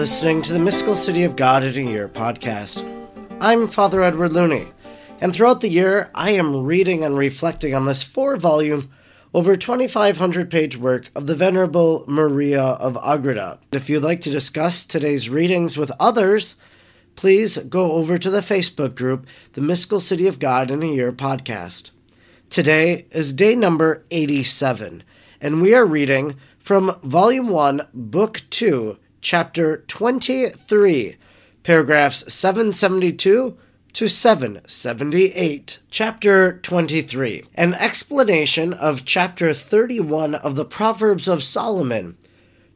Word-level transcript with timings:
listening 0.00 0.40
to 0.40 0.54
the 0.54 0.58
Mystical 0.58 0.96
City 0.96 1.24
of 1.24 1.36
God 1.36 1.62
in 1.62 1.86
a 1.86 1.90
Year 1.90 2.08
podcast. 2.08 2.82
I'm 3.38 3.68
Father 3.68 4.02
Edward 4.02 4.32
Looney, 4.32 4.72
and 5.20 5.30
throughout 5.30 5.60
the 5.60 5.68
year, 5.68 6.10
I 6.14 6.30
am 6.30 6.64
reading 6.64 7.04
and 7.04 7.18
reflecting 7.18 7.74
on 7.74 7.84
this 7.84 8.02
four 8.02 8.38
volume, 8.38 8.90
over 9.34 9.56
2,500 9.56 10.50
page 10.50 10.78
work 10.78 11.10
of 11.14 11.26
the 11.26 11.34
Venerable 11.34 12.06
Maria 12.08 12.62
of 12.62 12.96
Agreda. 13.04 13.58
If 13.72 13.90
you'd 13.90 14.02
like 14.02 14.22
to 14.22 14.30
discuss 14.30 14.86
today's 14.86 15.28
readings 15.28 15.76
with 15.76 15.92
others, 16.00 16.56
please 17.14 17.58
go 17.58 17.92
over 17.92 18.16
to 18.16 18.30
the 18.30 18.40
Facebook 18.40 18.94
group, 18.94 19.26
The 19.52 19.60
Mystical 19.60 20.00
City 20.00 20.26
of 20.26 20.38
God 20.38 20.70
in 20.70 20.82
a 20.82 20.86
Year 20.86 21.12
podcast. 21.12 21.90
Today 22.48 23.04
is 23.10 23.34
day 23.34 23.54
number 23.54 24.06
87, 24.10 25.04
and 25.42 25.60
we 25.60 25.74
are 25.74 25.84
reading 25.84 26.36
from 26.58 26.98
Volume 27.02 27.50
1, 27.50 27.86
Book 27.92 28.40
2, 28.48 28.96
Chapter 29.22 29.84
23, 29.86 31.16
paragraphs 31.62 32.32
772 32.32 33.54
to 33.92 34.08
778. 34.08 35.78
Chapter 35.90 36.58
23, 36.58 37.44
an 37.54 37.74
explanation 37.74 38.72
of 38.72 39.04
Chapter 39.04 39.52
31 39.52 40.34
of 40.36 40.56
the 40.56 40.64
Proverbs 40.64 41.28
of 41.28 41.42
Solomon, 41.42 42.16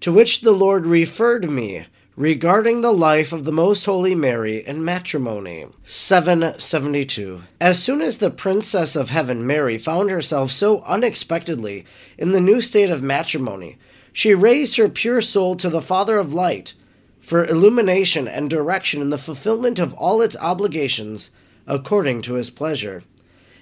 to 0.01 0.13
which 0.13 0.43
the 0.43 0.53
Lord 0.53 0.87
referred 0.87 1.51
me 1.51 1.87
regarding 2.15 2.83
the 2.83 2.93
life 2.93 3.33
of 3.33 3.45
the 3.45 3.53
Most 3.53 3.87
Holy 3.87 4.15
Mary 4.15 4.59
in 4.67 4.85
matrimony. 4.85 5.67
772. 5.83 7.43
As 7.59 7.83
soon 7.83 8.03
as 8.03 8.19
the 8.19 8.31
Princess 8.31 8.97
of 8.97 9.09
Heaven, 9.09 9.47
Mary, 9.47 9.79
found 9.79 10.11
herself 10.11 10.51
so 10.51 10.83
unexpectedly 10.83 11.87
in 12.19 12.33
the 12.33 12.41
new 12.41 12.61
state 12.61 12.91
of 12.91 13.03
matrimony, 13.03 13.79
she 14.15 14.33
raised 14.33 14.77
her 14.77 14.89
pure 14.89 15.21
soul 15.21 15.57
to 15.57 15.69
the 15.69 15.83
Father 15.83 16.19
of 16.19 16.33
Light 16.33 16.73
for 17.21 17.45
illumination 17.45 18.29
and 18.29 18.49
direction 18.49 19.03
in 19.03 19.11
the 19.11 19.19
fulfillment 19.19 19.81
of 19.81 19.93
all 19.95 20.23
its 20.23 20.37
obligations 20.37 21.31
according 21.67 22.23
to 22.23 22.35
his 22.35 22.49
pleasure. 22.49 23.03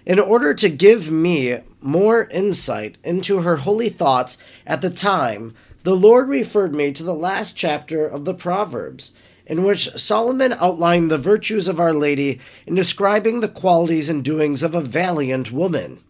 In 0.04 0.18
order 0.18 0.52
to 0.52 0.68
give 0.68 1.10
me 1.10 1.56
more 1.80 2.24
insight 2.24 2.98
into 3.02 3.38
her 3.38 3.56
holy 3.56 3.88
thoughts 3.88 4.36
at 4.66 4.82
the 4.82 4.90
time, 4.90 5.54
the 5.84 5.96
Lord 5.96 6.28
referred 6.28 6.74
me 6.74 6.92
to 6.92 7.02
the 7.02 7.14
last 7.14 7.56
chapter 7.56 8.06
of 8.06 8.26
the 8.26 8.34
Proverbs, 8.34 9.12
in 9.46 9.64
which 9.64 9.88
Solomon 9.96 10.52
outlined 10.52 11.10
the 11.10 11.16
virtues 11.16 11.66
of 11.66 11.80
Our 11.80 11.94
Lady 11.94 12.40
in 12.66 12.74
describing 12.74 13.40
the 13.40 13.48
qualities 13.48 14.10
and 14.10 14.22
doings 14.22 14.62
of 14.62 14.74
a 14.74 14.82
valiant 14.82 15.50
woman. 15.50 16.00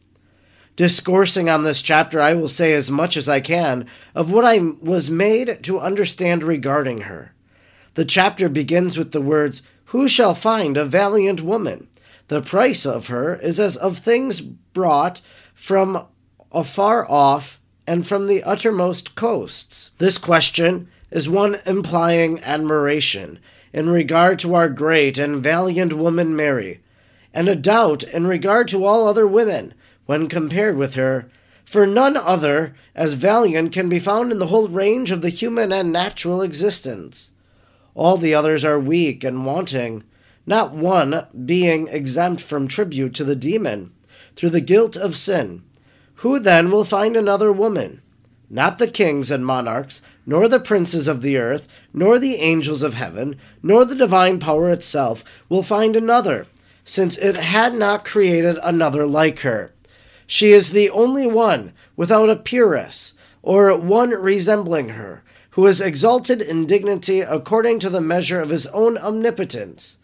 Discoursing 0.77 1.51
on 1.51 1.65
this 1.65 1.83
chapter, 1.83 2.20
I 2.20 2.33
will 2.33 2.48
say 2.48 2.73
as 2.73 2.91
much 2.91 3.17
as 3.17 3.28
I 3.28 3.41
can 3.41 3.87
of 4.15 4.31
what 4.31 4.45
I 4.45 4.59
was 4.81 5.11
made 5.11 5.62
to 5.65 5.78
understand 5.78 6.42
regarding 6.42 7.03
her. 7.03 7.34
The 7.95 8.06
chapter 8.06 8.48
begins 8.48 8.97
with 8.97 9.12
the 9.12 9.20
words, 9.20 9.61
Who 9.87 10.09
shall 10.09 10.34
find 10.34 10.78
a 10.78 10.87
valiant 10.87 11.43
woman? 11.43 11.89
The 12.28 12.41
price 12.41 12.87
of 12.87 13.09
her 13.09 13.37
is 13.37 13.61
as 13.61 13.77
of 13.77 13.98
things 13.98 14.41
brought 14.41 15.20
from 15.55 16.06
afar 16.50 17.11
off 17.11 17.61
and 17.87 18.06
from 18.06 18.27
the 18.27 18.43
uttermost 18.43 19.15
coasts. 19.15 19.91
This 19.98 20.17
question 20.17 20.89
is 21.11 21.28
one 21.28 21.56
implying 21.67 22.43
admiration 22.43 23.39
in 23.75 23.91
regard 23.91 24.39
to 24.39 24.55
our 24.55 24.70
great 24.70 25.19
and 25.19 25.43
valiant 25.43 25.93
woman 25.93 26.34
Mary, 26.34 26.81
and 27.34 27.48
a 27.48 27.55
doubt 27.55 28.03
in 28.03 28.27
regard 28.27 28.69
to 28.69 28.87
all 28.87 29.06
other 29.06 29.27
women 29.27 29.75
when 30.06 30.28
compared 30.28 30.77
with 30.77 30.95
her, 30.95 31.31
for 31.64 31.86
none 31.86 32.17
other 32.17 32.75
as 32.95 33.14
valiant 33.14 33.72
can 33.72 33.89
be 33.89 33.98
found 33.98 34.31
in 34.31 34.39
the 34.39 34.48
whole 34.48 34.69
range 34.69 35.11
of 35.11 35.22
the 35.22 35.31
human 35.31 35.72
and 35.72 35.92
natural 35.92 36.42
existence. 36.42 37.31
All 37.94 38.16
the 38.16 38.34
others 38.34 38.65
are 38.65 38.78
weak 38.78 39.25
and 39.25 39.47
wanting, 39.47 40.04
not 40.47 40.72
one 40.72 41.26
being 41.47 41.88
exempt 41.88 42.43
from 42.43 42.69
tribute 42.69 43.15
to 43.15 43.25
the 43.25 43.37
demon, 43.37 43.93
through 44.34 44.50
the 44.50 44.60
guilt 44.60 44.97
of 44.97 45.16
sin. 45.16 45.62
Who 46.16 46.38
then 46.38 46.71
will 46.71 46.84
find 46.84 47.16
another 47.16 47.53
woman? 47.53 48.03
Not 48.49 48.78
the 48.78 48.87
kings 48.87 49.31
and 49.31 49.47
monarchs, 49.47 50.03
nor 50.26 50.47
the 50.47 50.60
princes 50.60 51.09
of 51.09 51.22
the 51.22 51.38
earth, 51.38 51.66
nor 51.94 52.19
the 52.19 52.37
angels 52.37 52.82
of 52.82 52.94
heaven, 52.94 53.37
nor 53.62 53.84
the 53.84 53.94
divine 53.94 54.38
power 54.38 54.71
itself 54.71 55.25
will 55.49 55.62
find 55.62 55.97
another, 55.97 56.47
since 56.84 57.16
it 57.16 57.37
had 57.37 57.75
not 57.75 58.05
created 58.05 58.59
another 58.62 59.06
like 59.06 59.41
her. 59.41 59.72
She 60.32 60.53
is 60.53 60.70
the 60.70 60.88
only 60.88 61.26
one 61.26 61.75
without 61.94 62.31
a 62.31 62.37
peeress, 62.37 63.12
or 63.43 63.76
one 63.76 64.12
resembling 64.12 64.88
her, 64.97 65.22
who 65.50 65.66
is 65.66 65.78
exalted 65.78 66.41
in 66.41 66.65
dignity 66.65 67.20
according 67.20 67.81
to 67.81 67.91
the 67.91 68.00
measure 68.00 68.41
of 68.41 68.48
his 68.48 68.66
own 68.69 68.97
omnipotence. 68.97 69.98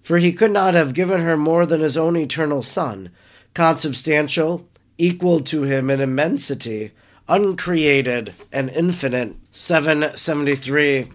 For 0.00 0.18
he 0.18 0.32
could 0.32 0.50
not 0.50 0.74
have 0.74 0.94
given 0.94 1.20
her 1.20 1.36
more 1.36 1.64
than 1.64 1.80
his 1.80 1.96
own 1.96 2.16
eternal 2.16 2.60
Son, 2.60 3.10
consubstantial, 3.54 4.66
equal 4.98 5.42
to 5.42 5.62
him 5.62 5.90
in 5.90 6.00
immensity, 6.00 6.90
uncreated, 7.28 8.34
and 8.52 8.70
infinite. 8.70 9.36
773. 9.52 11.12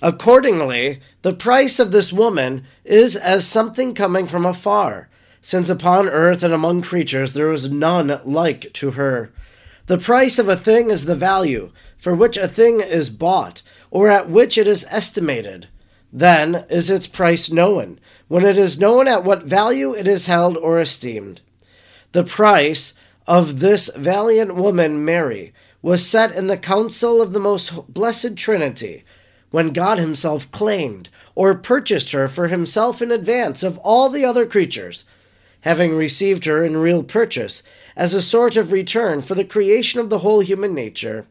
Accordingly, 0.00 1.00
the 1.20 1.34
price 1.34 1.78
of 1.78 1.92
this 1.92 2.10
woman 2.10 2.64
is 2.86 3.16
as 3.16 3.46
something 3.46 3.92
coming 3.92 4.26
from 4.26 4.46
afar 4.46 5.10
since 5.42 5.68
upon 5.68 6.08
earth 6.08 6.42
and 6.42 6.54
among 6.54 6.80
creatures 6.80 7.34
there 7.34 7.52
is 7.52 7.70
none 7.70 8.20
like 8.24 8.72
to 8.72 8.92
her. 8.92 9.30
The 9.86 9.98
price 9.98 10.38
of 10.38 10.48
a 10.48 10.56
thing 10.56 10.88
is 10.88 11.04
the 11.04 11.16
value 11.16 11.72
for 11.98 12.14
which 12.14 12.36
a 12.36 12.48
thing 12.48 12.80
is 12.80 13.10
bought, 13.10 13.62
or 13.90 14.08
at 14.08 14.28
which 14.28 14.58
it 14.58 14.66
is 14.66 14.84
estimated. 14.88 15.68
Then 16.12 16.64
is 16.68 16.90
its 16.90 17.06
price 17.06 17.48
known, 17.50 18.00
when 18.26 18.44
it 18.44 18.58
is 18.58 18.78
known 18.78 19.06
at 19.06 19.22
what 19.22 19.44
value 19.44 19.94
it 19.94 20.08
is 20.08 20.26
held 20.26 20.56
or 20.56 20.80
esteemed. 20.80 21.40
The 22.10 22.24
price 22.24 22.92
of 23.26 23.60
this 23.60 23.88
valiant 23.94 24.56
woman, 24.56 25.04
Mary, 25.04 25.52
was 25.80 26.04
set 26.04 26.34
in 26.34 26.48
the 26.48 26.56
council 26.56 27.22
of 27.22 27.32
the 27.32 27.38
most 27.38 27.92
blessed 27.92 28.36
Trinity, 28.36 29.04
when 29.52 29.72
God 29.72 29.98
Himself 29.98 30.50
claimed 30.50 31.08
or 31.36 31.54
purchased 31.54 32.10
her 32.10 32.26
for 32.26 32.48
Himself 32.48 33.00
in 33.00 33.12
advance 33.12 33.62
of 33.62 33.78
all 33.78 34.08
the 34.08 34.24
other 34.24 34.44
creatures 34.44 35.04
having 35.62 35.96
received 35.96 36.44
her 36.44 36.64
in 36.64 36.76
real 36.76 37.02
purchase, 37.02 37.62
as 37.96 38.14
a 38.14 38.22
sort 38.22 38.56
of 38.56 38.72
return 38.72 39.20
for 39.20 39.34
the 39.34 39.44
creation 39.44 39.98
of 39.98 40.10
the 40.10 40.20
whole 40.20 40.40
human 40.40 40.74
nature. 40.74 41.26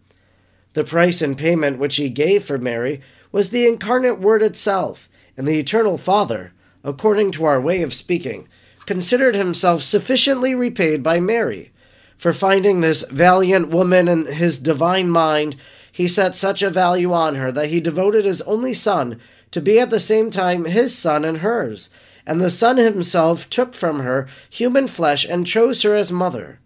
The 0.73 0.83
price 0.83 1.21
and 1.21 1.37
payment 1.37 1.79
which 1.79 1.97
he 1.97 2.09
gave 2.09 2.43
for 2.43 2.57
Mary 2.57 3.01
was 3.31 3.49
the 3.49 3.67
incarnate 3.67 4.19
Word 4.19 4.41
itself, 4.41 5.09
and 5.37 5.47
the 5.47 5.59
Eternal 5.59 5.97
Father, 5.97 6.53
according 6.83 7.31
to 7.31 7.45
our 7.45 7.59
way 7.59 7.81
of 7.81 7.93
speaking, 7.93 8.47
considered 8.85 9.35
himself 9.35 9.83
sufficiently 9.83 10.55
repaid 10.55 11.03
by 11.03 11.19
Mary. 11.19 11.71
For 12.17 12.33
finding 12.33 12.81
this 12.81 13.03
valiant 13.09 13.69
woman 13.69 14.07
in 14.07 14.27
his 14.27 14.57
divine 14.59 15.09
mind, 15.09 15.55
he 15.91 16.07
set 16.07 16.35
such 16.35 16.61
a 16.61 16.69
value 16.69 17.11
on 17.11 17.35
her 17.35 17.51
that 17.51 17.69
he 17.69 17.81
devoted 17.81 18.25
his 18.25 18.41
only 18.43 18.73
son 18.73 19.19
to 19.51 19.61
be 19.61 19.79
at 19.79 19.89
the 19.89 19.99
same 19.99 20.29
time 20.29 20.65
his 20.65 20.97
son 20.97 21.25
and 21.25 21.39
hers, 21.39 21.89
and 22.25 22.39
the 22.39 22.49
Son 22.49 22.77
himself 22.77 23.49
took 23.49 23.73
from 23.73 23.99
her 23.99 24.27
human 24.49 24.87
flesh 24.87 25.25
and 25.25 25.47
chose 25.47 25.81
her 25.83 25.95
as 25.95 26.11
mother. 26.11 26.59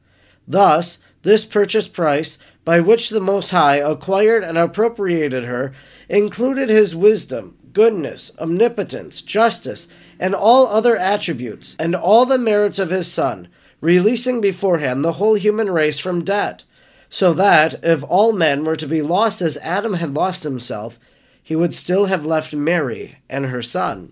Thus, 0.48 1.00
this 1.24 1.44
purchase 1.44 1.88
price, 1.88 2.38
by 2.64 2.80
which 2.80 3.10
the 3.10 3.20
Most 3.20 3.50
High 3.50 3.78
acquired 3.78 4.44
and 4.44 4.58
appropriated 4.58 5.46
her, 5.46 5.74
included 6.08 6.70
his 6.70 6.96
wisdom, 6.96 7.58
goodness, 7.74 8.32
omnipotence, 8.40 9.22
justice, 9.22 9.88
and 10.20 10.36
all 10.36 10.68
other 10.68 10.96
attributes, 10.96 11.76
and 11.80 11.96
all 11.96 12.26
the 12.26 12.38
merits 12.38 12.80
of 12.80 12.92
his 12.92 13.12
Son, 13.12 13.48
releasing 13.82 14.40
beforehand 14.40 15.04
the 15.04 15.14
whole 15.14 15.36
human 15.36 15.70
race 15.70 16.00
from 16.00 16.24
debt, 16.24 16.64
so 17.10 17.34
that, 17.34 17.76
if 17.84 18.04
all 18.04 18.32
men 18.32 18.64
were 18.64 18.76
to 18.76 18.88
be 18.88 19.02
lost 19.02 19.42
as 19.42 19.58
Adam 19.58 19.96
had 19.96 20.14
lost 20.14 20.44
himself, 20.44 21.00
he 21.42 21.56
would 21.56 21.74
still 21.74 22.06
have 22.06 22.26
left 22.26 22.54
Mary 22.54 23.18
and 23.30 23.48
her 23.48 23.62
Son. 23.62 24.12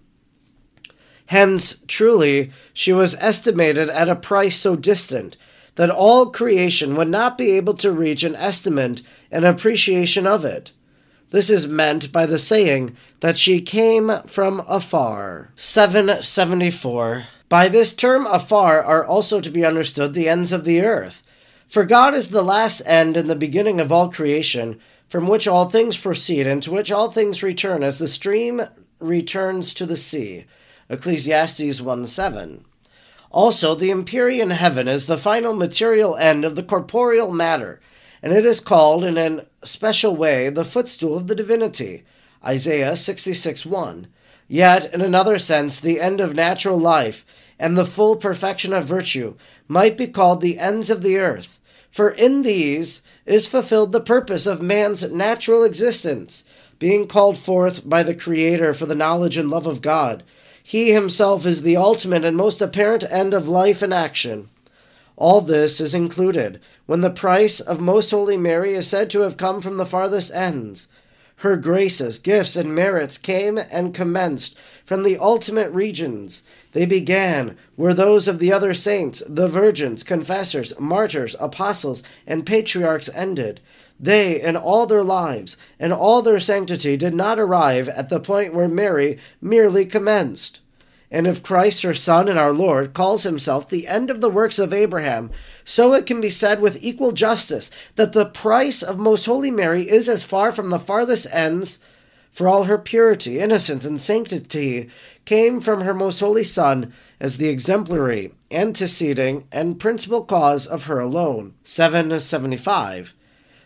Hence, 1.34 1.78
truly, 1.88 2.52
she 2.74 2.94
was 2.94 3.16
estimated 3.16 3.90
at 3.90 4.08
a 4.08 4.16
price 4.16 4.56
so 4.56 4.76
distant 4.76 5.36
that 5.74 5.90
all 5.90 6.30
creation 6.30 6.96
would 6.96 7.08
not 7.08 7.40
be 7.40 7.54
able 7.54 7.74
to 7.78 7.92
reach 7.92 8.24
an 8.24 8.36
estimate 8.36 9.02
and 9.32 9.44
appreciation 9.44 10.28
of 10.28 10.46
it. 10.46 10.74
This 11.32 11.50
is 11.50 11.66
meant 11.68 12.12
by 12.12 12.28
the 12.28 12.38
saying 12.38 12.96
that 13.22 13.40
she 13.40 13.62
came 13.62 14.12
from 14.28 14.64
afar. 14.68 15.50
774. 15.56 17.26
By 17.50 17.68
this 17.68 17.96
term 17.96 18.28
afar 18.28 18.84
are 18.84 19.04
also 19.04 19.42
to 19.42 19.50
be 19.50 19.66
understood 19.66 20.14
the 20.14 20.30
ends 20.30 20.52
of 20.52 20.66
the 20.66 20.82
earth. 20.82 21.24
For 21.68 21.84
God 21.84 22.14
is 22.14 22.28
the 22.28 22.44
last 22.44 22.84
end 22.86 23.18
and 23.18 23.28
the 23.28 23.36
beginning 23.36 23.80
of 23.80 23.92
all 23.92 24.12
creation, 24.12 24.80
from 25.10 25.28
which 25.28 25.48
all 25.48 25.68
things 25.68 25.98
proceed 25.98 26.46
and 26.46 26.62
to 26.62 26.72
which 26.72 26.92
all 26.92 27.10
things 27.10 27.42
return 27.42 27.82
as 27.82 27.98
the 27.98 28.08
stream 28.08 28.62
returns 29.00 29.74
to 29.74 29.88
the 29.88 29.98
sea. 29.98 30.46
Ecclesiastes 30.94 31.82
1 31.82 32.08
7. 32.08 32.66
Also, 33.32 33.74
the 33.74 33.90
empyrean 33.90 34.52
heaven 34.52 34.88
is 34.88 35.08
the 35.08 35.18
final 35.18 35.54
material 35.54 36.16
end 36.16 36.46
of 36.46 36.56
the 36.56 36.62
corporeal 36.62 37.32
matter, 37.32 37.82
and 38.22 38.32
it 38.32 38.46
is 38.46 38.60
called 38.60 39.04
in 39.04 39.18
a 39.18 39.46
special 39.66 40.16
way 40.16 40.50
the 40.50 40.64
footstool 40.64 41.18
of 41.18 41.28
the 41.28 41.36
divinity, 41.36 42.04
Isaiah 42.46 42.96
66 42.96 43.66
1. 43.66 44.08
Yet, 44.48 44.94
in 44.94 45.02
another 45.02 45.40
sense, 45.40 45.80
the 45.80 46.00
end 46.00 46.22
of 46.22 46.36
natural 46.36 46.78
life 46.78 47.26
and 47.58 47.76
the 47.76 47.86
full 47.86 48.16
perfection 48.16 48.72
of 48.72 48.86
virtue 48.86 49.36
might 49.68 49.98
be 49.98 50.08
called 50.08 50.42
the 50.42 50.60
ends 50.60 50.90
of 50.92 51.02
the 51.02 51.18
earth, 51.18 51.58
for 51.90 52.10
in 52.10 52.44
these 52.44 53.02
is 53.26 53.48
fulfilled 53.48 53.94
the 53.94 54.00
purpose 54.00 54.46
of 54.46 54.62
man's 54.62 55.04
natural 55.04 55.64
existence, 55.64 56.44
being 56.78 57.08
called 57.08 57.38
forth 57.38 57.88
by 57.88 58.04
the 58.04 58.14
Creator 58.14 58.74
for 58.74 58.86
the 58.86 58.96
knowledge 58.96 59.38
and 59.38 59.50
love 59.50 59.66
of 59.66 59.82
God. 59.82 60.24
He 60.64 60.94
himself 60.94 61.46
is 61.46 61.62
the 61.62 61.76
ultimate 61.76 62.24
and 62.24 62.38
most 62.38 62.62
apparent 62.62 63.04
end 63.10 63.34
of 63.34 63.50
life 63.50 63.82
and 63.82 63.94
action. 63.94 64.50
All 65.18 65.42
this 65.42 65.82
is 65.82 65.94
included 65.94 66.60
when 66.86 67.02
the 67.02 67.10
price 67.10 67.60
of 67.60 67.82
Most 67.82 68.12
Holy 68.12 68.38
Mary 68.38 68.74
is 68.74 68.88
said 68.88 69.10
to 69.12 69.20
have 69.20 69.38
come 69.38 69.62
from 69.62 69.76
the 69.76 69.86
farthest 69.86 70.34
ends. 70.34 70.88
Her 71.38 71.58
graces, 71.58 72.18
gifts, 72.18 72.56
and 72.56 72.74
merits 72.74 73.18
came 73.18 73.58
and 73.58 73.94
commenced 73.94 74.58
from 74.86 75.04
the 75.04 75.18
ultimate 75.18 75.72
regions. 75.72 76.44
They 76.72 76.86
began 76.86 77.58
were 77.76 77.94
those 77.94 78.30
of 78.30 78.40
the 78.40 78.54
other 78.54 78.74
saints, 78.74 79.22
the 79.28 79.50
virgins, 79.50 80.04
confessors, 80.04 80.72
martyrs, 80.80 81.36
apostles, 81.42 82.02
and 82.26 82.46
patriarchs 82.46 83.10
ended. 83.14 83.60
They, 84.00 84.42
in 84.42 84.58
all 84.58 84.86
their 84.86 85.04
lives 85.04 85.56
and 85.80 85.94
all 85.94 86.22
their 86.22 86.40
sanctity, 86.40 86.98
did 86.98 87.14
not 87.14 87.40
arrive 87.40 87.88
at 87.90 88.10
the 88.10 88.20
point 88.20 88.54
where 88.54 88.68
Mary 88.68 89.18
merely 89.40 89.86
commenced. 89.86 90.60
And 91.14 91.28
if 91.28 91.44
Christ, 91.44 91.84
her 91.84 91.94
Son 91.94 92.28
and 92.28 92.40
our 92.40 92.52
Lord, 92.52 92.96
calls 92.96 93.22
himself 93.22 93.70
the 93.70 93.88
end 93.88 94.10
of 94.10 94.20
the 94.20 94.32
works 94.32 94.58
of 94.58 94.74
Abraham, 94.74 95.30
so 95.64 95.94
it 95.94 96.08
can 96.08 96.20
be 96.20 96.30
said 96.30 96.60
with 96.60 96.84
equal 96.84 97.12
justice 97.12 97.70
that 97.96 98.14
the 98.14 98.26
price 98.26 98.82
of 98.82 98.98
Most 98.98 99.28
Holy 99.28 99.52
Mary 99.52 99.88
is 99.88 100.10
as 100.10 100.24
far 100.24 100.52
from 100.52 100.72
the 100.72 100.80
farthest 100.80 101.28
ends, 101.32 101.78
for 102.32 102.48
all 102.48 102.64
her 102.64 102.80
purity, 102.80 103.40
innocence, 103.40 103.86
and 103.86 104.02
sanctity 104.02 104.90
came 105.24 105.62
from 105.62 105.82
her 105.82 105.94
Most 105.94 106.20
Holy 106.20 106.44
Son 106.44 106.92
as 107.20 107.38
the 107.38 107.48
exemplary, 107.48 108.34
anteceding, 108.50 109.48
and 109.52 109.80
principal 109.80 110.24
cause 110.26 110.66
of 110.66 110.86
her 110.86 111.00
alone. 111.00 111.54
775. 111.64 113.14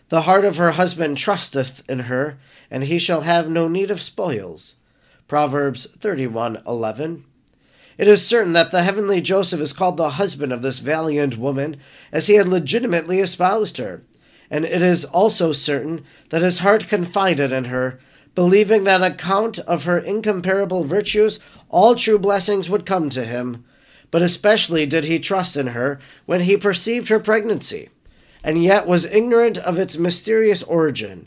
The 0.08 0.22
heart 0.22 0.44
of 0.44 0.56
her 0.56 0.72
husband 0.72 1.18
trusteth 1.18 1.82
in 1.88 2.00
her, 2.00 2.38
and 2.70 2.84
he 2.84 2.98
shall 2.98 3.22
have 3.22 3.50
no 3.50 3.68
need 3.68 3.90
of 3.90 4.00
spoils. 4.00 4.74
Proverbs 5.26 5.86
31:11. 5.98 7.24
It 7.98 8.08
is 8.08 8.26
certain 8.26 8.54
that 8.54 8.70
the 8.70 8.82
heavenly 8.82 9.20
Joseph 9.20 9.60
is 9.60 9.74
called 9.74 9.96
the 9.98 10.10
husband 10.10 10.52
of 10.52 10.62
this 10.62 10.78
valiant 10.78 11.36
woman, 11.36 11.76
as 12.10 12.26
he 12.26 12.34
had 12.34 12.48
legitimately 12.48 13.20
espoused 13.20 13.76
her. 13.76 14.02
And 14.50 14.64
it 14.64 14.80
is 14.80 15.04
also 15.04 15.52
certain 15.52 16.04
that 16.30 16.40
his 16.40 16.60
heart 16.60 16.86
confided 16.86 17.52
in 17.52 17.66
her, 17.66 17.98
believing 18.34 18.84
that 18.84 19.02
account 19.02 19.58
of 19.58 19.84
her 19.84 19.98
incomparable 19.98 20.84
virtues 20.84 21.38
all 21.68 21.94
true 21.94 22.18
blessings 22.18 22.70
would 22.70 22.86
come 22.86 23.10
to 23.10 23.26
him. 23.26 23.64
But 24.10 24.22
especially 24.22 24.86
did 24.86 25.04
he 25.04 25.18
trust 25.18 25.54
in 25.56 25.68
her 25.68 25.98
when 26.24 26.42
he 26.42 26.56
perceived 26.56 27.08
her 27.08 27.20
pregnancy, 27.20 27.90
and 28.48 28.62
yet 28.64 28.86
was 28.86 29.04
ignorant 29.04 29.58
of 29.58 29.78
its 29.78 29.98
mysterious 29.98 30.62
origin. 30.62 31.26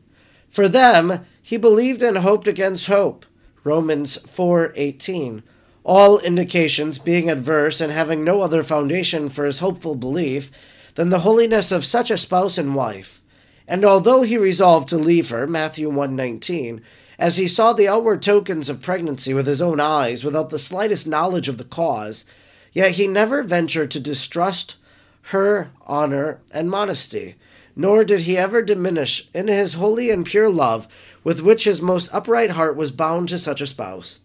For 0.50 0.68
them 0.68 1.24
he 1.40 1.56
believed 1.56 2.02
and 2.02 2.18
hoped 2.18 2.48
against 2.48 2.88
hope. 2.88 3.28
Romans 3.64 4.18
4:18 4.26 5.44
all 5.84 6.18
indications 6.18 6.98
being 6.98 7.30
adverse 7.30 7.80
and 7.80 7.92
having 7.92 8.24
no 8.24 8.42
other 8.42 8.64
foundation 8.64 9.30
for 9.30 9.46
his 9.46 9.60
hopeful 9.60 9.94
belief 9.94 10.50
than 10.96 11.12
the 11.12 11.20
holiness 11.20 11.72
of 11.72 11.86
such 11.86 12.10
a 12.10 12.18
spouse 12.18 12.58
and 12.58 12.74
wife. 12.74 13.22
And 13.68 13.86
although 13.86 14.24
he 14.24 14.36
resolved 14.36 14.90
to 14.90 14.98
leave 14.98 15.30
her, 15.30 15.46
Matthew 15.46 15.92
1:19, 15.92 16.82
as 17.20 17.38
he 17.38 17.48
saw 17.48 17.72
the 17.72 17.88
outward 17.88 18.24
tokens 18.24 18.68
of 18.68 18.82
pregnancy 18.82 19.32
with 19.32 19.46
his 19.46 19.62
own 19.62 19.80
eyes 19.80 20.24
without 20.24 20.50
the 20.50 20.58
slightest 20.58 21.06
knowledge 21.06 21.48
of 21.48 21.60
the 21.60 21.66
cause, 21.66 22.26
yet 22.74 22.94
he 22.94 23.06
never 23.06 23.44
ventured 23.44 23.92
to 23.92 24.00
distrust 24.00 24.78
her 25.24 25.72
honor 25.86 26.40
and 26.54 26.70
modesty, 26.70 27.36
nor 27.76 28.04
did 28.04 28.22
he 28.22 28.38
ever 28.38 28.62
diminish 28.62 29.30
in 29.34 29.48
his 29.48 29.74
holy 29.74 30.10
and 30.10 30.26
pure 30.26 30.50
love 30.50 30.88
with 31.24 31.42
which 31.42 31.64
his 31.64 31.82
most 31.82 32.14
upright 32.14 32.52
heart 32.52 32.76
was 32.76 32.92
bound 32.92 33.30
to 33.30 33.38
such 33.38 33.62
a 33.62 33.68
spouse 33.68 34.20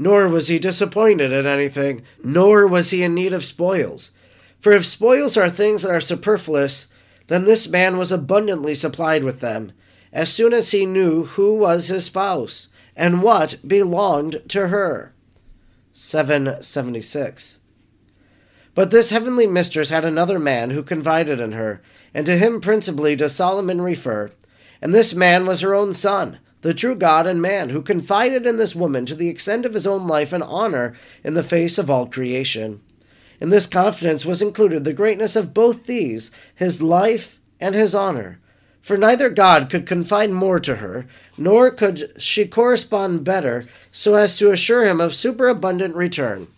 nor 0.00 0.26
was 0.30 0.48
he 0.48 0.58
disappointed 0.58 1.30
at 1.30 1.44
anything, 1.44 2.00
nor 2.24 2.66
was 2.66 2.88
he 2.88 3.02
in 3.02 3.14
need 3.14 3.34
of 3.34 3.44
spoils. 3.44 4.12
For 4.58 4.72
if 4.72 4.86
spoils 4.86 5.36
are 5.36 5.50
things 5.50 5.82
that 5.82 5.90
are 5.90 6.00
superfluous, 6.00 6.86
then 7.26 7.44
this 7.44 7.68
man 7.68 7.98
was 7.98 8.10
abundantly 8.10 8.74
supplied 8.74 9.24
with 9.24 9.40
them, 9.40 9.72
as 10.10 10.32
soon 10.32 10.54
as 10.54 10.70
he 10.70 10.86
knew 10.86 11.24
who 11.24 11.52
was 11.54 11.88
his 11.88 12.06
spouse, 12.06 12.68
and 12.96 13.22
what 13.22 13.58
belonged 13.66 14.40
to 14.48 14.68
her. 14.68 15.12
776. 15.92 17.58
But 18.74 18.90
this 18.90 19.10
heavenly 19.10 19.46
mistress 19.46 19.90
had 19.90 20.04
another 20.04 20.38
man 20.38 20.70
who 20.70 20.82
confided 20.82 21.40
in 21.40 21.52
her, 21.52 21.80
and 22.14 22.24
to 22.26 22.36
him 22.36 22.60
principally 22.60 23.16
does 23.16 23.34
Solomon 23.34 23.80
refer, 23.80 24.30
and 24.80 24.94
this 24.94 25.14
man 25.14 25.46
was 25.46 25.60
her 25.60 25.74
own 25.74 25.94
son 25.94 26.38
the 26.62 26.74
true 26.74 26.94
God 26.94 27.26
and 27.26 27.40
man, 27.40 27.70
who 27.70 27.82
confided 27.82 28.46
in 28.46 28.56
this 28.56 28.74
woman 28.74 29.06
to 29.06 29.14
the 29.14 29.28
extent 29.28 29.64
of 29.64 29.74
his 29.74 29.86
own 29.86 30.06
life 30.06 30.32
and 30.32 30.42
honor 30.42 30.94
in 31.24 31.34
the 31.34 31.42
face 31.42 31.78
of 31.78 31.88
all 31.88 32.06
creation. 32.06 32.80
In 33.40 33.48
this 33.48 33.66
confidence 33.66 34.26
was 34.26 34.42
included 34.42 34.84
the 34.84 34.92
greatness 34.92 35.36
of 35.36 35.54
both 35.54 35.86
these, 35.86 36.30
his 36.54 36.82
life 36.82 37.40
and 37.58 37.74
his 37.74 37.94
honor. 37.94 38.38
For 38.82 38.98
neither 38.98 39.30
God 39.30 39.70
could 39.70 39.86
confide 39.86 40.30
more 40.30 40.58
to 40.60 40.76
her, 40.76 41.06
nor 41.38 41.70
could 41.70 42.12
she 42.18 42.46
correspond 42.46 43.24
better 43.24 43.66
so 43.90 44.14
as 44.14 44.36
to 44.36 44.50
assure 44.50 44.84
him 44.84 45.00
of 45.00 45.14
superabundant 45.14 45.94
return. 45.94 46.48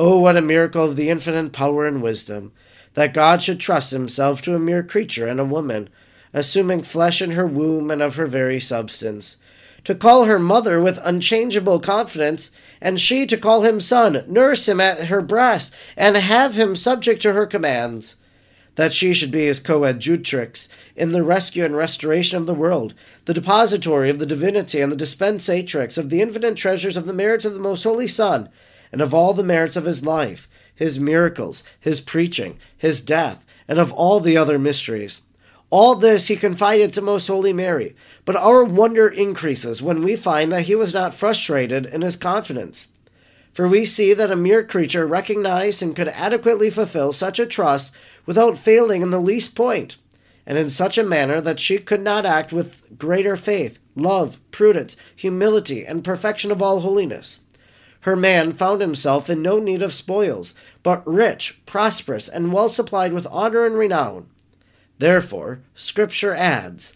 Oh, 0.00 0.20
what 0.20 0.36
a 0.36 0.42
miracle 0.42 0.84
of 0.84 0.94
the 0.94 1.08
infinite 1.08 1.50
power 1.50 1.84
and 1.84 2.00
wisdom, 2.00 2.52
that 2.94 3.12
God 3.12 3.42
should 3.42 3.58
trust 3.58 3.90
himself 3.90 4.40
to 4.42 4.54
a 4.54 4.58
mere 4.60 4.84
creature 4.84 5.26
and 5.26 5.40
a 5.40 5.44
woman, 5.44 5.88
assuming 6.32 6.84
flesh 6.84 7.20
in 7.20 7.32
her 7.32 7.46
womb 7.46 7.90
and 7.90 8.00
of 8.00 8.14
her 8.14 8.26
very 8.26 8.60
substance, 8.60 9.38
to 9.82 9.96
call 9.96 10.26
her 10.26 10.38
mother 10.38 10.80
with 10.80 11.00
unchangeable 11.02 11.80
confidence, 11.80 12.52
and 12.80 13.00
she 13.00 13.26
to 13.26 13.36
call 13.36 13.62
him 13.62 13.80
son, 13.80 14.22
nurse 14.28 14.68
him 14.68 14.80
at 14.80 15.06
her 15.06 15.20
breast, 15.20 15.74
and 15.96 16.16
have 16.16 16.54
him 16.54 16.76
subject 16.76 17.20
to 17.22 17.32
her 17.32 17.46
commands. 17.46 18.14
That 18.76 18.92
she 18.92 19.12
should 19.12 19.32
be 19.32 19.46
his 19.46 19.58
coadjutrix 19.58 20.68
in 20.94 21.10
the 21.10 21.24
rescue 21.24 21.64
and 21.64 21.76
restoration 21.76 22.36
of 22.36 22.46
the 22.46 22.54
world, 22.54 22.94
the 23.24 23.34
depository 23.34 24.10
of 24.10 24.20
the 24.20 24.26
divinity 24.26 24.80
and 24.80 24.92
the 24.92 24.96
dispensatrix 24.96 25.98
of 25.98 26.10
the 26.10 26.20
infinite 26.20 26.56
treasures 26.56 26.96
of 26.96 27.06
the 27.06 27.12
merits 27.12 27.44
of 27.44 27.54
the 27.54 27.60
most 27.60 27.82
holy 27.82 28.06
Son, 28.06 28.48
and 28.92 29.00
of 29.00 29.14
all 29.14 29.34
the 29.34 29.42
merits 29.42 29.76
of 29.76 29.84
his 29.84 30.04
life, 30.04 30.48
his 30.74 30.98
miracles, 30.98 31.62
his 31.78 32.00
preaching, 32.00 32.58
his 32.76 33.00
death, 33.00 33.44
and 33.66 33.78
of 33.78 33.92
all 33.92 34.20
the 34.20 34.36
other 34.36 34.58
mysteries 34.58 35.22
all 35.70 35.94
this 35.94 36.28
he 36.28 36.36
confided 36.36 36.92
to 36.94 37.02
Most 37.02 37.26
Holy 37.26 37.52
Mary, 37.52 37.94
but 38.24 38.36
our 38.36 38.64
wonder 38.64 39.06
increases 39.08 39.82
when 39.82 40.02
we 40.02 40.16
find 40.16 40.50
that 40.50 40.62
he 40.62 40.74
was 40.74 40.94
not 40.94 41.12
frustrated 41.12 41.84
in 41.84 42.00
his 42.00 42.16
confidence. 42.16 42.88
For 43.52 43.68
we 43.68 43.84
see 43.84 44.14
that 44.14 44.30
a 44.30 44.36
mere 44.36 44.64
creature 44.64 45.06
recognized 45.06 45.82
and 45.82 45.94
could 45.94 46.08
adequately 46.08 46.70
fulfill 46.70 47.12
such 47.12 47.38
a 47.38 47.46
trust 47.46 47.92
without 48.24 48.56
failing 48.56 49.02
in 49.02 49.10
the 49.10 49.20
least 49.20 49.54
point, 49.54 49.98
and 50.46 50.56
in 50.56 50.70
such 50.70 50.96
a 50.96 51.04
manner 51.04 51.40
that 51.40 51.60
she 51.60 51.78
could 51.78 52.02
not 52.02 52.24
act 52.24 52.50
with 52.50 52.98
greater 52.98 53.36
faith, 53.36 53.78
love, 53.94 54.38
prudence, 54.50 54.96
humility, 55.14 55.84
and 55.84 56.04
perfection 56.04 56.50
of 56.50 56.62
all 56.62 56.80
holiness. 56.80 57.40
Her 58.08 58.16
man 58.16 58.54
found 58.54 58.80
himself 58.80 59.28
in 59.28 59.42
no 59.42 59.58
need 59.58 59.82
of 59.82 59.92
spoils, 59.92 60.54
but 60.82 61.06
rich, 61.06 61.60
prosperous, 61.66 62.26
and 62.26 62.54
well 62.54 62.70
supplied 62.70 63.12
with 63.12 63.26
honor 63.30 63.66
and 63.66 63.76
renown. 63.76 64.30
Therefore, 64.98 65.60
Scripture 65.74 66.32
adds 66.34 66.94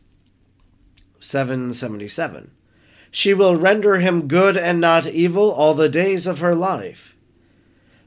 777 1.21 2.51
She 3.11 3.35
will 3.35 3.57
render 3.57 3.99
him 3.99 4.27
good 4.27 4.57
and 4.57 4.81
not 4.81 5.07
evil 5.07 5.53
all 5.53 5.75
the 5.75 5.91
days 5.91 6.27
of 6.27 6.39
her 6.39 6.55
life. 6.55 7.15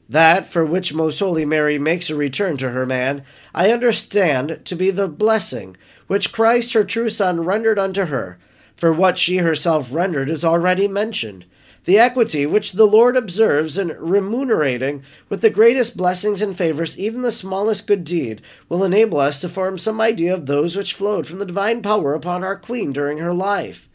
That 0.08 0.48
for 0.48 0.66
which 0.66 0.92
Most 0.92 1.20
Holy 1.20 1.44
Mary 1.44 1.78
makes 1.78 2.10
a 2.10 2.16
return 2.16 2.56
to 2.56 2.70
her 2.70 2.86
man, 2.86 3.22
I 3.54 3.70
understand 3.70 4.62
to 4.64 4.74
be 4.74 4.90
the 4.90 5.06
blessing 5.06 5.76
which 6.08 6.32
Christ 6.32 6.72
her 6.72 6.82
true 6.82 7.10
Son 7.10 7.44
rendered 7.44 7.78
unto 7.78 8.06
her, 8.06 8.40
for 8.74 8.92
what 8.92 9.16
she 9.16 9.36
herself 9.36 9.94
rendered 9.94 10.28
is 10.28 10.44
already 10.44 10.88
mentioned 10.88 11.44
the 11.86 11.98
equity 11.98 12.44
which 12.44 12.72
the 12.72 12.86
Lord 12.86 13.16
observes 13.16 13.78
in 13.78 13.96
remunerating 13.98 15.02
with 15.28 15.40
the 15.40 15.50
greatest 15.50 15.96
blessings 15.96 16.42
and 16.42 16.56
favors 16.56 16.98
even 16.98 17.22
the 17.22 17.30
smallest 17.30 17.86
good 17.86 18.04
deed 18.04 18.42
will 18.68 18.84
enable 18.84 19.18
us 19.18 19.40
to 19.40 19.48
form 19.48 19.78
some 19.78 20.00
idea 20.00 20.34
of 20.34 20.46
those 20.46 20.76
which 20.76 20.94
flowed 20.94 21.26
from 21.26 21.38
the 21.38 21.46
divine 21.46 21.82
power 21.82 22.12
upon 22.12 22.42
our 22.42 22.56
Queen 22.56 22.92
during 22.92 23.18
her 23.18 23.32
life. 23.32 23.88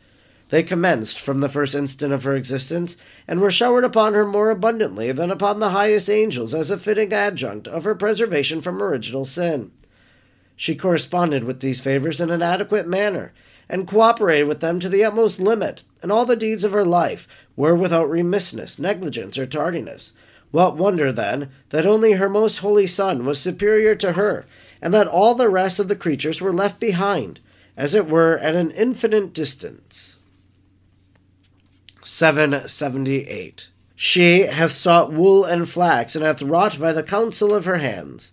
They 0.52 0.64
commenced 0.64 1.20
from 1.20 1.40
the 1.40 1.50
first 1.50 1.76
instant 1.76 2.14
of 2.14 2.24
her 2.24 2.36
existence, 2.36 2.98
and 3.26 3.40
were 3.40 3.52
showered 3.52 3.86
upon 3.86 4.14
her 4.14 4.26
more 4.26 4.50
abundantly 4.50 5.14
than 5.14 5.32
upon 5.32 5.60
the 5.60 5.70
highest 5.70 6.10
angels 6.10 6.54
as 6.54 6.70
a 6.70 6.78
fitting 6.78 7.14
adjunct 7.14 7.70
of 7.70 7.86
her 7.86 7.96
preservation 7.96 8.60
from 8.60 8.82
original 8.82 9.26
sin. 9.26 9.72
She 10.58 10.76
corresponded 10.76 11.46
with 11.46 11.62
these 11.62 11.80
favors 11.80 12.20
in 12.20 12.30
an 12.30 12.42
adequate 12.42 12.86
manner, 12.86 13.32
and 13.72 13.88
cooperated 13.88 14.50
with 14.50 14.60
them 14.60 14.82
to 14.82 14.90
the 14.90 15.04
utmost 15.04 15.40
limit, 15.40 15.84
and 16.04 16.12
all 16.12 16.26
the 16.26 16.36
deeds 16.36 16.66
of 16.66 16.74
her 16.74 16.84
life 16.84 17.26
were 17.56 17.74
without 17.74 18.10
remissness, 18.10 18.78
negligence, 18.78 19.38
or 19.38 19.46
tardiness. 19.48 20.12
What 20.52 20.76
wonder, 20.76 21.14
then, 21.14 21.50
that 21.70 21.86
only 21.86 22.12
her 22.14 22.28
most 22.28 22.58
holy 22.58 22.86
Son 22.86 23.26
was 23.26 23.40
superior 23.40 23.96
to 23.96 24.14
her, 24.14 24.46
and 24.82 24.94
that 24.94 25.08
all 25.08 25.36
the 25.36 25.50
rest 25.50 25.80
of 25.80 25.88
the 25.88 25.96
creatures 25.96 26.42
were 26.42 26.52
left 26.52 26.82
behind, 26.82 27.40
as 27.78 27.96
it 27.96 28.10
were 28.10 28.38
at 28.40 28.56
an 28.56 28.72
infinite 28.72 29.34
distance. 29.34 30.18
778. 32.04 33.70
She 33.96 34.42
hath 34.48 34.72
sought 34.72 35.14
wool 35.14 35.46
and 35.46 35.70
flax, 35.70 36.14
and 36.14 36.26
hath 36.26 36.42
wrought 36.42 36.78
by 36.78 36.92
the 36.92 37.04
counsel 37.04 37.54
of 37.54 37.64
her 37.64 37.78
hands. 37.78 38.32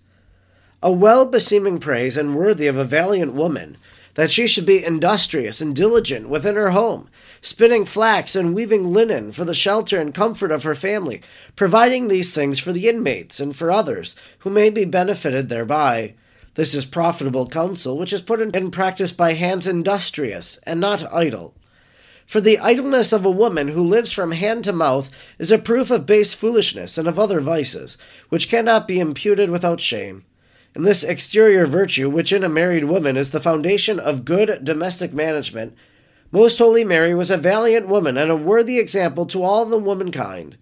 A 0.83 0.90
well 0.90 1.26
beseeming 1.26 1.78
praise, 1.78 2.16
and 2.16 2.35
worthy 2.35 2.66
of 2.66 2.76
a 2.76 2.85
valiant 2.85 3.35
woman, 3.35 3.76
that 4.15 4.31
she 4.31 4.47
should 4.47 4.67
be 4.67 4.85
industrious 4.85 5.61
and 5.61 5.75
diligent 5.75 6.29
within 6.29 6.55
her 6.55 6.71
home, 6.71 7.09
spinning 7.41 7.85
flax 7.85 8.35
and 8.35 8.55
weaving 8.55 8.93
linen 8.93 9.33
for 9.33 9.45
the 9.45 9.55
shelter 9.55 10.00
and 10.00 10.15
comfort 10.15 10.50
of 10.50 10.65
her 10.65 10.75
family, 10.75 11.21
providing 11.57 12.09
these 12.09 12.33
things 12.33 12.59
for 12.59 12.73
the 12.73 12.88
inmates 12.88 13.41
and 13.41 13.55
for 13.55 13.71
others 13.71 14.15
who 14.41 14.50
may 14.50 14.71
be 14.71 14.85
benefited 14.85 15.49
thereby. 15.49 16.15
This 16.55 16.75
is 16.75 16.85
profitable 16.85 17.49
counsel, 17.49 17.97
which 17.97 18.12
is 18.12 18.21
put 18.21 18.41
in 18.41 18.71
practice 18.71 19.12
by 19.12 19.35
hands 19.35 19.67
industrious 19.67 20.59
and 20.65 20.81
not 20.81 21.12
idle. 21.12 21.55
For 22.27 22.43
the 22.43 22.59
idleness 22.59 23.12
of 23.12 23.25
a 23.25 23.31
woman 23.31 23.69
who 23.69 23.83
lives 23.83 24.12
from 24.12 24.33
hand 24.33 24.65
to 24.65 24.73
mouth 24.73 25.09
is 25.38 25.50
a 25.50 25.57
proof 25.57 25.91
of 25.91 26.05
base 26.05 26.35
foolishness 26.35 26.99
and 26.99 27.09
of 27.09 27.19
other 27.19 27.41
vices, 27.41 27.97
which 28.29 28.50
cannot 28.50 28.87
be 28.87 29.00
imputed 29.00 29.49
without 29.49 29.81
shame. 29.81 30.27
And 30.75 30.87
this 30.87 31.02
exterior 31.02 31.66
virtue, 31.66 32.08
which 32.08 32.32
in 32.32 32.44
a 32.44 32.48
married 32.48 32.84
woman 32.84 33.16
is 33.16 33.30
the 33.30 33.40
foundation 33.40 33.98
of 33.98 34.25
good 34.25 34.64
domestic 34.64 35.12
management, 35.12 35.75
Most 36.30 36.58
Holy 36.58 36.84
Mary 36.84 37.14
was 37.14 37.30
a 37.30 37.37
valiant 37.38 37.88
woman 37.88 38.16
and 38.18 38.30
a 38.30 38.37
worthy 38.37 38.78
example 38.78 39.26
to 39.26 39.42
all 39.42 39.64
the 39.64 39.78
womankind. 39.78 40.56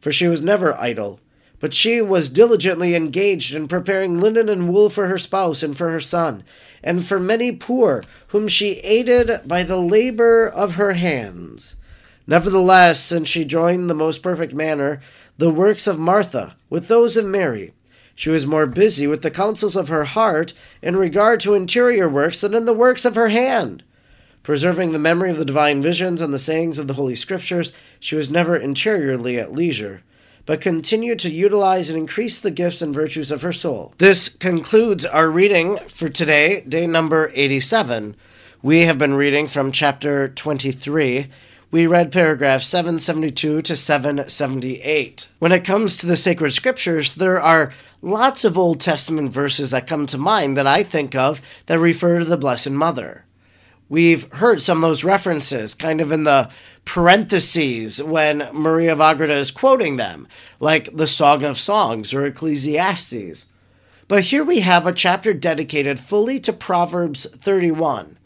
For 0.00 0.12
she 0.12 0.28
was 0.28 0.42
never 0.42 0.78
idle, 0.78 1.18
but 1.60 1.74
she 1.74 2.00
was 2.00 2.28
diligently 2.28 2.94
engaged 2.94 3.54
in 3.54 3.68
preparing 3.68 4.20
linen 4.20 4.48
and 4.48 4.68
wool 4.68 4.90
for 4.90 5.08
her 5.08 5.18
spouse 5.18 5.62
and 5.62 5.76
for 5.76 5.90
her 5.90 6.00
son, 6.00 6.44
and 6.84 7.04
for 7.04 7.18
many 7.18 7.52
poor, 7.52 8.04
whom 8.28 8.48
she 8.48 8.80
aided 8.80 9.40
by 9.46 9.62
the 9.62 9.78
labor 9.78 10.46
of 10.46 10.74
her 10.74 10.92
hands. 10.92 11.74
Nevertheless, 12.26 13.00
since 13.00 13.28
she 13.28 13.44
joined 13.44 13.88
the 13.88 13.94
most 13.94 14.22
perfect 14.22 14.52
manner 14.52 15.00
the 15.38 15.50
works 15.50 15.86
of 15.86 15.98
Martha 15.98 16.56
with 16.68 16.88
those 16.88 17.16
of 17.16 17.24
Mary, 17.24 17.72
she 18.18 18.30
was 18.30 18.44
more 18.44 18.66
busy 18.66 19.06
with 19.06 19.22
the 19.22 19.30
counsels 19.30 19.76
of 19.76 19.86
her 19.86 20.02
heart 20.02 20.52
in 20.82 20.96
regard 20.96 21.38
to 21.38 21.54
interior 21.54 22.08
works 22.08 22.40
than 22.40 22.52
in 22.52 22.64
the 22.64 22.72
works 22.72 23.04
of 23.04 23.14
her 23.14 23.28
hand. 23.28 23.84
Preserving 24.42 24.90
the 24.90 24.98
memory 24.98 25.30
of 25.30 25.36
the 25.36 25.44
divine 25.44 25.80
visions 25.80 26.20
and 26.20 26.34
the 26.34 26.38
sayings 26.40 26.80
of 26.80 26.88
the 26.88 26.94
Holy 26.94 27.14
Scriptures, 27.14 27.72
she 28.00 28.16
was 28.16 28.28
never 28.28 28.56
interiorly 28.56 29.38
at 29.38 29.52
leisure, 29.52 30.02
but 30.46 30.60
continued 30.60 31.20
to 31.20 31.30
utilize 31.30 31.90
and 31.90 31.96
increase 31.96 32.40
the 32.40 32.50
gifts 32.50 32.82
and 32.82 32.92
virtues 32.92 33.30
of 33.30 33.42
her 33.42 33.52
soul. 33.52 33.94
This 33.98 34.28
concludes 34.28 35.04
our 35.04 35.30
reading 35.30 35.78
for 35.86 36.08
today, 36.08 36.62
day 36.62 36.88
number 36.88 37.30
87. 37.36 38.16
We 38.62 38.80
have 38.80 38.98
been 38.98 39.14
reading 39.14 39.46
from 39.46 39.70
chapter 39.70 40.26
23 40.26 41.28
we 41.70 41.86
read 41.86 42.10
paragraphs 42.10 42.66
772 42.66 43.60
to 43.62 43.76
778. 43.76 45.28
When 45.38 45.52
it 45.52 45.64
comes 45.64 45.96
to 45.96 46.06
the 46.06 46.16
sacred 46.16 46.52
scriptures, 46.52 47.14
there 47.14 47.40
are 47.40 47.72
lots 48.00 48.42
of 48.44 48.56
Old 48.56 48.80
Testament 48.80 49.32
verses 49.32 49.70
that 49.70 49.86
come 49.86 50.06
to 50.06 50.16
mind 50.16 50.56
that 50.56 50.66
I 50.66 50.82
think 50.82 51.14
of 51.14 51.42
that 51.66 51.78
refer 51.78 52.20
to 52.20 52.24
the 52.24 52.38
Blessed 52.38 52.70
Mother. 52.70 53.24
We've 53.90 54.30
heard 54.34 54.62
some 54.62 54.78
of 54.78 54.88
those 54.88 55.04
references 55.04 55.74
kind 55.74 56.00
of 56.00 56.10
in 56.10 56.24
the 56.24 56.50
parentheses 56.86 58.02
when 58.02 58.48
Maria 58.52 58.92
of 58.92 59.00
Agreda 59.00 59.34
is 59.34 59.50
quoting 59.50 59.96
them, 59.96 60.26
like 60.60 60.94
the 60.94 61.06
Song 61.06 61.44
of 61.44 61.58
Songs 61.58 62.14
or 62.14 62.24
Ecclesiastes. 62.24 63.44
But 64.06 64.24
here 64.24 64.44
we 64.44 64.60
have 64.60 64.86
a 64.86 64.92
chapter 64.92 65.34
dedicated 65.34 65.98
fully 65.98 66.40
to 66.40 66.52
Proverbs 66.52 67.26
31. 67.26 68.16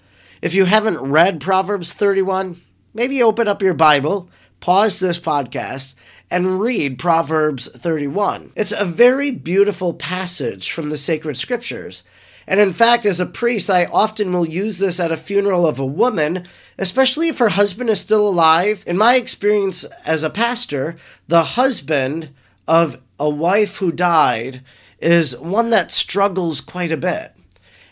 If 0.40 0.54
you 0.54 0.64
haven't 0.64 0.99
read 1.00 1.40
Proverbs 1.40 1.92
31, 1.92 2.61
maybe 2.94 3.22
open 3.22 3.49
up 3.49 3.62
your 3.62 3.75
Bible, 3.75 4.30
pause 4.61 5.00
this 5.00 5.18
podcast, 5.18 5.94
and 6.30 6.61
read 6.61 6.99
Proverbs 6.99 7.68
31. 7.68 8.52
It's 8.56 8.72
a 8.72 8.84
very 8.84 9.30
beautiful 9.30 9.94
passage 9.94 10.70
from 10.70 10.90
the 10.90 10.96
sacred 10.96 11.37
scriptures. 11.37 12.02
And 12.46 12.58
in 12.58 12.72
fact, 12.72 13.06
as 13.06 13.20
a 13.20 13.26
priest, 13.26 13.70
I 13.70 13.84
often 13.84 14.32
will 14.32 14.49
use 14.49 14.78
this 14.78 14.99
at 14.99 15.12
a 15.12 15.16
funeral 15.16 15.66
of 15.66 15.78
a 15.78 15.87
woman, 15.87 16.44
especially 16.78 17.28
if 17.28 17.38
her 17.38 17.50
husband 17.50 17.90
is 17.90 18.00
still 18.00 18.26
alive. 18.26 18.82
In 18.87 18.99
my 18.99 19.16
experience 19.16 19.84
as 20.04 20.22
a 20.22 20.30
pastor, 20.30 20.96
the 21.28 21.44
husband 21.44 22.30
of 22.66 23.00
a 23.18 23.28
wife 23.28 23.76
who 23.76 23.92
died 23.92 24.62
is 24.99 25.38
one 25.38 25.70
that 25.70 25.92
struggles 25.92 26.61
quite 26.61 26.90
a 26.90 26.96
bit. 26.96 27.34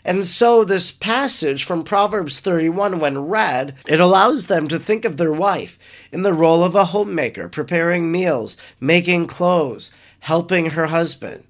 And 0.03 0.25
so, 0.25 0.63
this 0.63 0.91
passage 0.91 1.63
from 1.63 1.83
Proverbs 1.83 2.39
31, 2.39 2.99
when 2.99 3.27
read, 3.27 3.75
it 3.87 3.99
allows 3.99 4.47
them 4.47 4.67
to 4.67 4.79
think 4.79 5.05
of 5.05 5.17
their 5.17 5.31
wife 5.31 5.77
in 6.11 6.23
the 6.23 6.33
role 6.33 6.63
of 6.63 6.73
a 6.73 6.85
homemaker, 6.85 7.47
preparing 7.47 8.11
meals, 8.11 8.57
making 8.79 9.27
clothes, 9.27 9.91
helping 10.21 10.71
her 10.71 10.87
husband. 10.87 11.43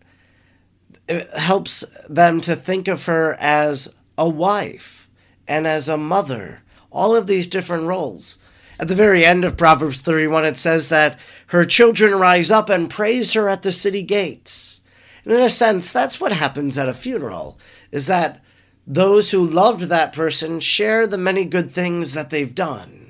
It 1.08 1.30
helps 1.32 1.86
them 2.10 2.42
to 2.42 2.56
think 2.56 2.88
of 2.88 3.06
her 3.06 3.38
as 3.40 3.94
a 4.18 4.28
wife 4.28 5.10
and 5.48 5.66
as 5.66 5.88
a 5.88 5.98
mother, 5.98 6.62
all 6.92 7.16
of 7.16 7.28
these 7.28 7.48
different 7.48 7.86
roles. 7.86 8.38
At 8.80 8.88
the 8.88 8.96
very 8.96 9.26
end 9.26 9.46
of 9.46 9.58
Proverbs 9.58 10.02
31, 10.02 10.46
it 10.46 10.58
says 10.58 10.90
that 10.90 11.20
her 11.48 11.66
children 11.66 12.16
rise 12.16 12.50
up 12.50 12.70
and 12.70 12.90
praise 12.90 13.34
her 13.34 13.48
at 13.48 13.62
the 13.62 13.72
city 13.72 14.04
gates. 14.04 14.82
And 15.24 15.34
in 15.34 15.42
a 15.42 15.50
sense, 15.50 15.92
that's 15.92 16.20
what 16.20 16.32
happens 16.32 16.78
at 16.78 16.90
a 16.90 16.94
funeral, 16.94 17.60
is 17.92 18.08
that 18.08 18.41
those 18.88 19.32
who 19.32 19.46
loved 19.46 19.82
that 19.82 20.14
person 20.14 20.60
share 20.60 21.06
the 21.06 21.18
many 21.18 21.46
good 21.46 21.74
things 21.74 22.14
that 22.14 22.30
they've 22.30 22.54
done. 22.54 23.02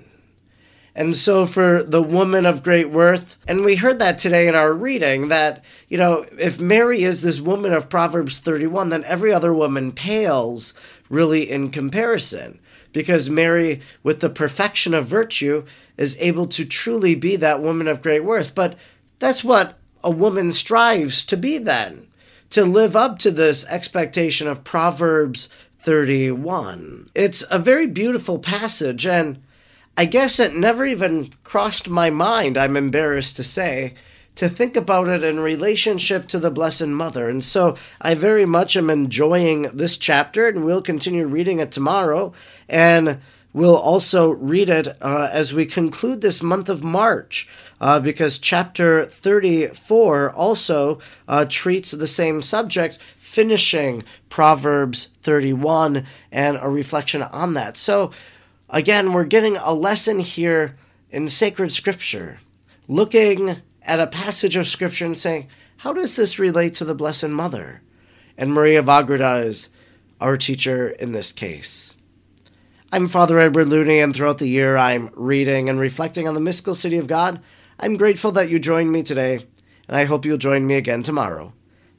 And 0.94 1.16
so, 1.16 1.46
for 1.46 1.84
the 1.84 2.04
woman 2.04 2.46
of 2.46 2.64
great 2.64 2.90
worth, 2.90 3.38
and 3.48 3.64
we 3.64 3.78
heard 3.78 3.98
that 4.00 4.18
today 4.18 4.48
in 4.48 4.56
our 4.56 4.74
reading 4.74 5.30
that, 5.30 5.64
you 5.88 5.98
know, 5.98 6.26
if 6.38 6.60
Mary 6.60 7.04
is 7.04 7.22
this 7.22 7.40
woman 7.40 7.72
of 7.72 7.90
Proverbs 7.90 8.40
31, 8.40 8.90
then 8.90 9.06
every 9.06 9.32
other 9.32 9.54
woman 9.54 9.94
pales 9.94 10.74
really 11.10 11.50
in 11.50 11.70
comparison. 11.72 12.60
Because 12.92 13.30
Mary, 13.30 13.80
with 14.04 14.20
the 14.20 14.30
perfection 14.30 14.94
of 14.94 15.06
virtue, 15.06 15.64
is 15.96 16.18
able 16.20 16.46
to 16.48 16.66
truly 16.66 17.16
be 17.16 17.38
that 17.38 17.62
woman 17.62 17.88
of 17.88 18.02
great 18.02 18.26
worth. 18.26 18.54
But 18.54 18.76
that's 19.20 19.46
what 19.46 19.80
a 20.04 20.12
woman 20.12 20.52
strives 20.52 21.24
to 21.26 21.38
be 21.38 21.58
then 21.58 22.08
to 22.52 22.66
live 22.66 22.96
up 22.96 23.18
to 23.20 23.32
this 23.32 23.66
expectation 23.66 24.48
of 24.48 24.64
Proverbs 24.64 25.50
31. 25.80 27.10
It's 27.16 27.44
a 27.50 27.58
very 27.58 27.88
beautiful 27.88 28.40
passage, 28.40 29.08
and 29.08 29.42
I 29.98 30.06
guess 30.06 30.40
it 30.40 30.54
never 30.54 30.86
even 30.86 31.30
crossed 31.44 31.90
my 31.90 32.10
mind, 32.10 32.58
I'm 32.58 32.78
embarrassed 32.78 33.36
to 33.38 33.44
say, 33.44 33.96
to 34.36 34.48
think 34.48 34.76
about 34.76 35.08
it 35.08 35.24
in 35.24 35.40
relationship 35.40 36.28
to 36.28 36.40
the 36.40 36.52
Blessed 36.52 36.88
Mother. 36.88 37.30
And 37.30 37.44
so 37.44 37.76
I 38.00 38.16
very 38.16 38.46
much 38.46 38.78
am 38.78 38.90
enjoying 38.90 39.64
this 39.74 39.98
chapter, 39.98 40.48
and 40.48 40.64
we'll 40.64 40.82
continue 40.82 41.28
reading 41.28 41.60
it 41.60 41.72
tomorrow. 41.72 42.34
And 42.70 43.20
we'll 43.54 43.78
also 43.78 44.32
read 44.32 44.70
it 44.70 44.88
uh, 45.02 45.30
as 45.32 45.54
we 45.54 45.66
conclude 45.66 46.22
this 46.22 46.42
month 46.42 46.70
of 46.70 46.84
March, 46.84 47.48
uh, 47.80 48.00
because 48.00 48.38
chapter 48.40 49.06
34 49.06 50.32
also 50.32 51.00
uh, 51.28 51.46
treats 51.48 51.92
the 51.92 52.08
same 52.08 52.42
subject, 52.42 52.98
finishing 53.18 54.04
Proverbs 54.30 55.10
31 55.22 56.06
and 56.32 56.58
a 56.62 56.70
reflection 56.70 57.22
on 57.22 57.54
that. 57.54 57.78
So, 57.78 58.12
again, 58.70 59.14
we're 59.14 59.26
getting 59.26 59.58
a 59.58 59.74
lesson 59.74 60.20
here 60.20 60.78
in 61.10 61.28
sacred 61.28 61.72
scripture, 61.72 62.40
looking 62.88 63.62
at 63.82 64.00
a 64.00 64.08
passage 64.08 64.56
of 64.56 64.68
scripture 64.68 65.06
and 65.06 65.18
saying, 65.18 65.48
how 65.78 65.94
does 65.94 66.16
this 66.16 66.38
relate 66.38 66.76
to 66.76 66.86
the 66.86 66.94
Blessed 66.94 67.30
Mother? 67.30 67.82
And 68.38 68.54
Maria 68.54 68.80
of 68.80 68.88
is 69.46 69.70
our 70.20 70.38
teacher 70.38 70.90
in 70.90 71.12
this 71.12 71.32
case. 71.32 71.96
I'm 72.94 73.08
Father 73.08 73.40
Edward 73.40 73.70
Looney, 73.70 74.00
and 74.00 74.14
throughout 74.14 74.40
the 74.40 74.50
year 74.50 74.76
I'm 74.76 75.12
reading 75.14 75.70
and 75.70 75.80
reflecting 75.80 76.28
on 76.28 76.34
the 76.34 76.42
mystical 76.42 76.76
city 76.76 76.98
of 76.98 77.08
God. 77.08 77.42
I'm 77.80 77.96
grateful 77.96 78.34
that 78.34 78.50
you 78.50 78.60
joined 78.60 78.92
me 78.92 79.02
today, 79.02 79.48
and 79.88 79.96
I 79.96 80.04
hope 80.04 80.26
you'll 80.26 80.38
join 80.38 80.68
me 80.68 80.76
again 80.76 81.02
tomorrow. 81.02 81.54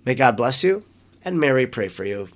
May 0.04 0.14
God 0.14 0.36
bless 0.36 0.62
you, 0.62 0.84
and 1.24 1.40
Mary 1.40 1.66
pray 1.66 1.88
for 1.88 2.04
you. 2.04 2.28